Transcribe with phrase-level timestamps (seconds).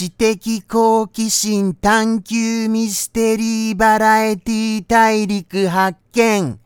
[0.00, 6.58] 知的好奇心探求ミステリーバラエティ大陸発見。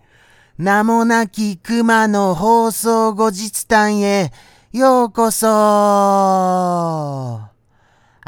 [0.57, 4.31] 名もなき熊の放送後日談へ
[4.73, 7.51] ようこそあ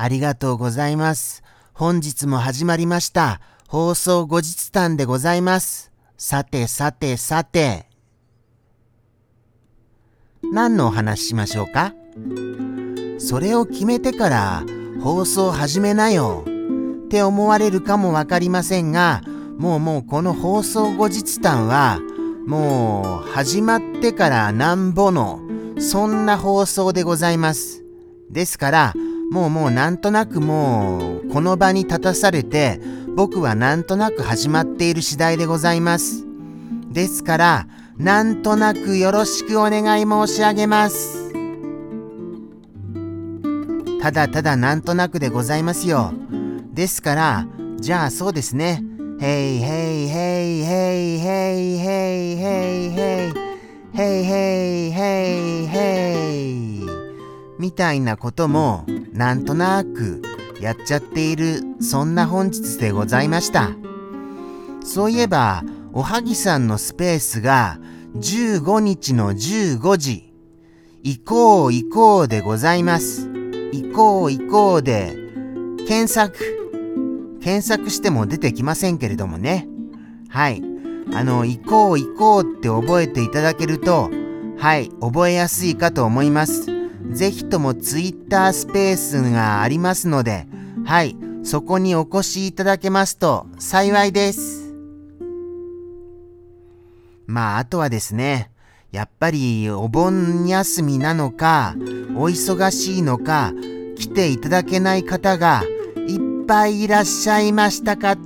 [0.08, 1.44] りがとうございます。
[1.72, 5.92] 本日も始まりました放送後日談でございます。
[6.18, 7.86] さてさてさて。
[10.42, 11.92] 何のお話しましょうか？
[13.18, 14.64] それを決めてから
[15.02, 19.22] 放送始めなよって思われるかもわかりませんが、
[19.58, 22.00] もうもうこの放送後日談は
[22.46, 25.40] もう始まってからなんぼの
[25.78, 27.84] そんな放送でございます。
[28.30, 28.94] ですから
[29.30, 32.80] もうもうなんとなくもうこの場に立たされて
[33.14, 36.24] 僕はなんとなく始まっている次第でございます。
[36.90, 41.15] ですからなんとなくよろしくお願い申し上げます。
[44.06, 46.12] ただただなんとなくでございますよ。
[46.72, 47.48] ですから、
[47.80, 48.80] じゃあそうですね。
[49.20, 53.34] へいへいへいへいへいへいへいへい
[53.98, 56.86] へいへいへいへい
[57.58, 60.22] みたいなこともなんとなく
[60.60, 63.70] やっちゃっているそんな本日でございました。
[64.84, 67.80] そういえば、おはぎさんのスペースが
[68.14, 70.32] 15日の15時、
[71.02, 73.35] 行こう行こうでございます。
[73.96, 75.16] こう行こうで、
[75.88, 77.38] 検索。
[77.40, 79.66] 検索しても出てきませんけれどもね。
[80.28, 80.62] はい。
[81.14, 84.10] あの、行こう行こうって覚えていただけると、
[84.58, 86.66] はい、覚えやすいかと思います。
[87.10, 90.46] ぜひとも Twitter スペースがありますので、
[90.84, 94.74] はい、そこにお越しいただけますと幸いです。
[97.26, 98.50] まあ、あとはですね、
[98.92, 101.74] やっぱりお盆休みなのか、
[102.14, 103.54] お忙しいのか、
[103.96, 105.64] 来ていただけない方が
[106.06, 108.22] いっぱいいらっしゃいましたかと。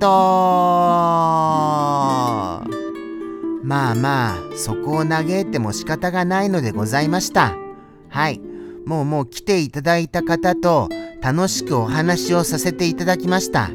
[3.63, 7.55] まあまあ、そこを嘆いても仕方がないのでございました。
[8.09, 8.41] はい。
[8.85, 10.89] もうもう来ていただいた方と
[11.21, 13.69] 楽しくお話をさせていただきました。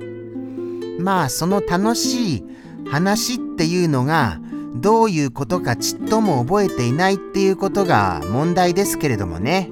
[0.99, 2.45] まあ、その楽しい
[2.91, 4.41] 話っていうのが、
[4.77, 9.71] どういうことかちっとも覚えていないっていうことが問題ですけれどもね。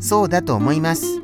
[0.00, 1.21] そうだと思います。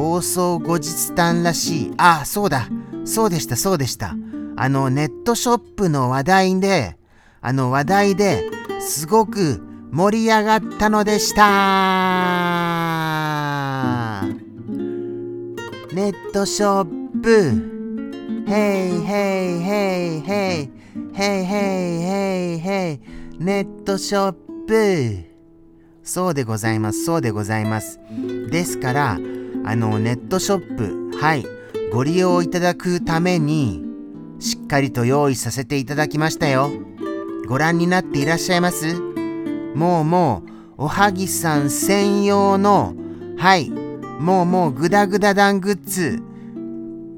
[0.00, 1.92] 放送後日談らしい。
[1.98, 2.70] あ、そうだ。
[3.04, 4.16] そうでした、そうでした。
[4.56, 6.96] あの、ネットショップの話題で、
[7.42, 8.50] あの話題で
[8.80, 9.60] すごく
[9.92, 11.42] 盛り上がったのでした。
[15.92, 18.48] ネットショップ。
[18.48, 20.70] ヘイヘイヘイヘイ。
[21.12, 23.00] ヘイヘイヘイヘイ。
[23.38, 24.32] ネットショッ
[24.66, 25.26] プ。
[26.02, 27.04] そうでございます。
[27.04, 28.00] そうでございます。
[28.50, 29.18] ですから、
[29.64, 30.76] あの、ネットショッ
[31.10, 31.44] プ、はい、
[31.92, 33.84] ご利用いただくために、
[34.38, 36.70] しっかりと用意させていただきましたよ。
[37.46, 38.98] ご覧になっていらっしゃいます？
[39.74, 40.42] もうも
[40.78, 42.94] う、おはぎさん専用の、
[43.36, 46.22] はい、もうもうグダグダ団グッズ、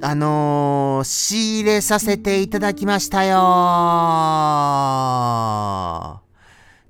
[0.03, 3.39] あのー、仕入れさせていただきましたよ。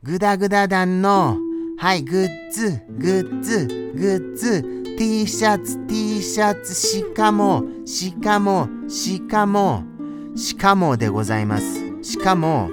[0.02, 1.36] グダグダ団の、
[1.76, 9.84] はい、グッズ、グッズ、グッズ、T シャツ、T シャツ、しかも、しかも、しかも、
[10.36, 12.02] しかもでございます。
[12.02, 12.70] しかも、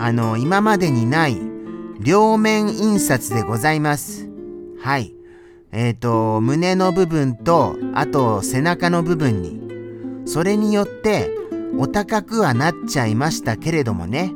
[0.00, 1.40] あの、今までにない
[2.00, 4.28] 両面印刷でございます。
[4.80, 5.14] はい。
[5.72, 9.60] えっ、ー、と、胸の部分と、あと背中の部分に。
[10.26, 11.30] それによって、
[11.78, 14.32] お高くはなっちゃいましたけれどもね。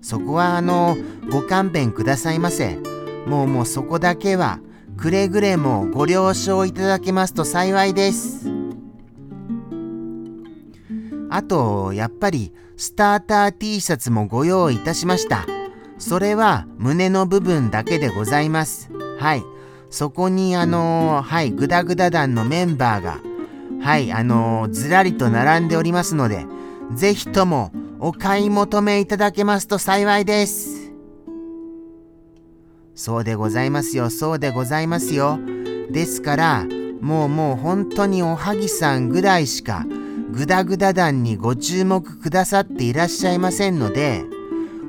[0.00, 0.96] そこはあの、
[1.30, 2.78] ご勘弁くださいませ。
[3.26, 4.60] もうもうそこだけは
[5.02, 8.46] くれぐれもご了承いただけますと幸いです。
[11.28, 15.44] あと、やっぱりスターター T シャツもご用意いたしました。
[15.98, 18.92] それは胸の部分だけでございます。
[19.18, 19.42] はい。
[19.90, 23.18] そこにあのー、はい、グダグダ団のメンバーが、
[23.80, 26.46] はい、あのー、ずらりと並んでおりますので、
[26.94, 30.81] ぜひともお買い求めいただけますと幸いです。
[32.94, 35.38] そうでございますよ、そうでございますよ。
[35.90, 36.66] ですから、
[37.00, 39.84] もうもう本当におはぎさんぐらいしか、
[40.32, 44.24] グダグダ団にご注目くださっていらっしゃいませんので、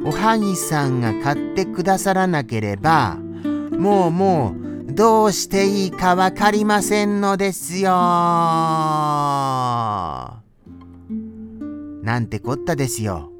[0.05, 3.17] おはぎさんが買ってくださらなければ、
[3.77, 4.53] もうも
[4.87, 7.89] うどうしていいかわかりませんのですよ。
[12.03, 13.31] なんてこったですよ。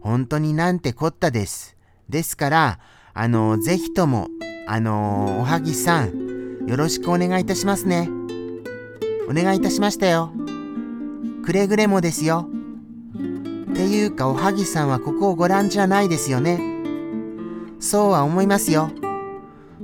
[0.00, 1.76] 本当になんてこったです。
[2.08, 2.78] ですから、
[3.14, 4.28] あの、ぜひとも、
[4.66, 8.08] あの、おはぎさん、よろしくお願いいたしますね。
[9.28, 10.32] お願いいたしましたよ。
[11.44, 12.48] くれぐれもですよ。
[13.70, 16.60] っていうか、おはぎさんはここをご覧じゃないですよね。
[17.80, 18.90] そうは思いますよ。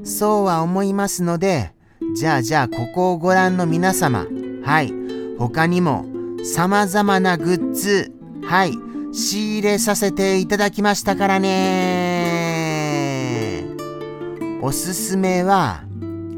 [0.05, 1.73] そうは思いますので、
[2.15, 4.27] じゃあじゃあここをご覧の皆様、
[4.65, 4.93] はい、
[5.39, 6.05] 他にも
[6.45, 8.13] 様々なグッズ、
[8.43, 8.75] はい、
[9.13, 11.96] 仕入れさせていただきましたからね。
[14.63, 15.85] おすすめは、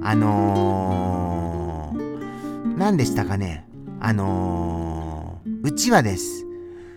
[0.02, 3.66] あのー、何でしたかね。
[4.00, 6.44] あのー、うちわです。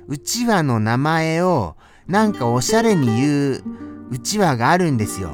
[0.07, 1.77] うちわの名前を
[2.07, 3.63] なんかおしゃれに言う
[4.11, 5.29] うちわがあるんですよ。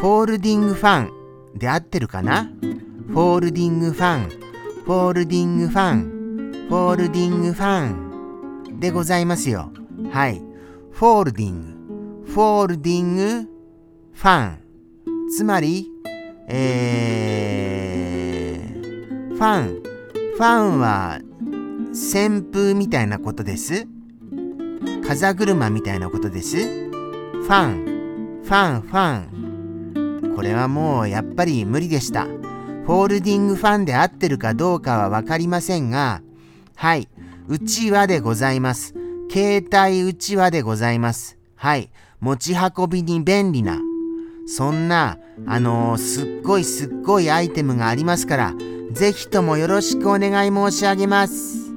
[0.00, 1.10] folding fan
[1.58, 2.44] で合ってるかな？
[3.08, 4.28] folding fan 、
[4.84, 9.72] folding fan 、 folding fan でございますよ。
[10.12, 10.42] はい。
[10.92, 13.48] folding 、 folding
[14.12, 14.63] fan
[15.36, 15.90] 。つまり、
[16.46, 19.82] えー、 fan 、
[20.36, 21.18] fan は
[21.92, 23.88] 扇風みたいなことです。
[25.04, 26.58] 風車みたいなことです。
[26.58, 30.34] ファン、ファン、ファン。
[30.36, 32.26] これはもうやっぱり無理でした。
[32.26, 36.22] folding fan で合ってるかどうかはわかりませんが、
[36.76, 37.08] はい、
[37.48, 38.94] うちわでございます。
[39.28, 41.38] 携帯うちわでございます。
[41.56, 41.90] はい、
[42.20, 43.80] 持ち運びに便利な、
[44.46, 48.54] そんな、あのー、すっごいすっごいアイテムがありますから、
[48.92, 51.72] ぜひともよろしくお願い申し上げます。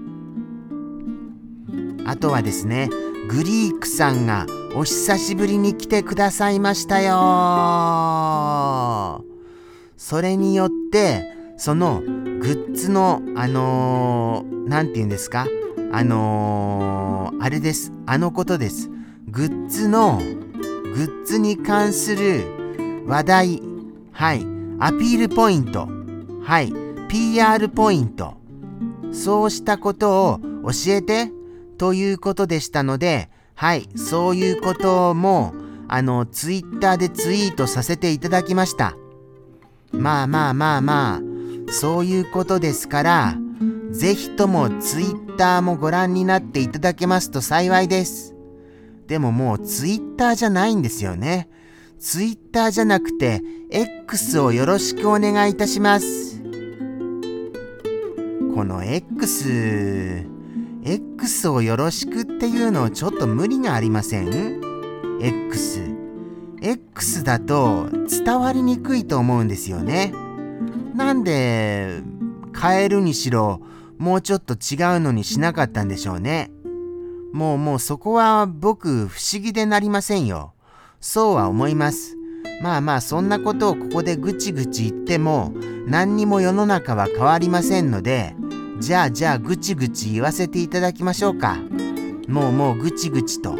[2.05, 2.89] あとはですね、
[3.29, 7.11] グリークさんがお久しぶりに来てくださいましたよ
[9.97, 11.23] それによって、
[11.57, 15.47] そのグッズの、あのー、て言うんですか？
[15.91, 17.91] あのー、あれです。
[18.05, 18.89] あのことです。
[19.27, 22.45] グッズの、グッズに関する
[23.07, 23.62] 話題、
[24.12, 24.45] はい、
[24.80, 25.88] アピールポイント、
[26.44, 26.71] はい、
[27.09, 28.36] PR ポイント、
[29.12, 31.31] そうしたことを教えて。
[31.77, 35.54] ということでしたので、はい、そういうことも、
[35.88, 38.95] あの、ツイッターでツイートさせていただきました。
[39.92, 43.36] まあまあまあまあ、そういうことですから、
[43.92, 48.36] ぜひともツイッターもご覧になっていただけますと幸いです。
[49.07, 51.48] でももうツイッターじゃないんですよね。
[51.99, 53.41] ツイッターじゃなくて
[53.71, 56.41] X をよろしくお願いいたします。
[58.55, 60.25] この X、
[60.83, 64.61] X をよろしくっていうのちょっと無理がありません
[65.21, 65.81] ?X。
[66.61, 70.13] X だと伝わりにくいと思うんですよね。
[70.95, 72.01] なんで
[72.59, 73.61] 変えるにしろ
[73.99, 76.51] もうちょっと違うのにしなかったんでしょうね。
[77.33, 80.53] もうもうそこは僕不思議でなりませんよ。
[80.99, 82.16] そうは思います。
[82.61, 85.54] まあまあそんなことをここでぐちぐち言っても
[85.85, 88.35] 何にも世の中は変わりませんので
[88.80, 91.57] じゃあじゃあぐちぐち言わせていただきましょうか。
[92.27, 93.56] もうもうぐちぐちと。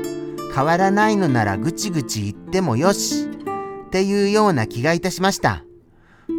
[0.54, 5.64] 変わらないのならぐちぐち言ってもよしっていうような気がいたしました。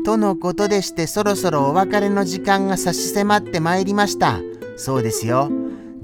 [0.04, 4.40] とのことでしてそろそろお別れの時間が差し迫ってまいりました。
[4.76, 5.50] そうですよ。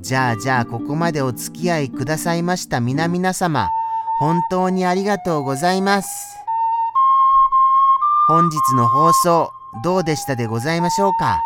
[0.00, 3.68] じゃあじゃあここまでお付き合いくださいました皆々様、
[4.18, 6.08] 本当にありがとうございます。
[8.28, 9.52] 本日の放送
[9.82, 11.40] どうでしたでございましょうか？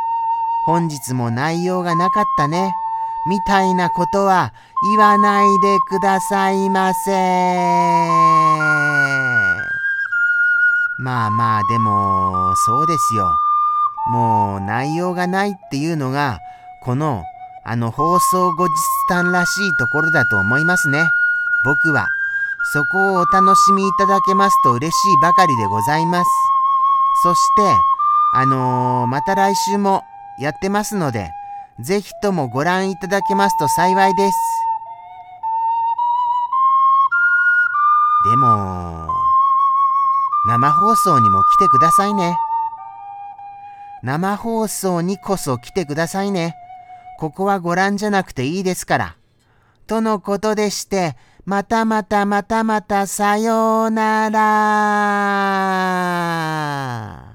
[0.66, 2.72] 本日も内容がなかったね。
[3.26, 4.52] みたいなことは
[4.90, 7.10] 言わないでくださいませ。
[10.98, 13.30] まあまあでもそうですよ。
[14.10, 16.38] もう内容がないっていうのが
[16.84, 17.24] この
[17.64, 18.72] あの放送後日
[19.10, 21.08] 談らしいところだと思いますね。
[21.64, 22.08] 僕は。
[22.72, 26.30] そこをお楽しみいただけますと嬉しいばかりでございます。
[27.22, 27.62] そして、
[28.34, 30.04] あのー、また来週も
[30.38, 31.30] やってますので、
[31.80, 34.36] ぜひともご覧いただけますと幸いです。
[38.30, 39.08] でも、
[40.46, 42.36] 生放送にも来てくださいね。
[44.02, 46.56] 生放送にこそ来てくださいね。
[47.18, 49.16] ここはご覧じゃなくていいですから。
[49.86, 51.16] とのことでして、
[51.48, 57.27] またまたまたまたさようなら。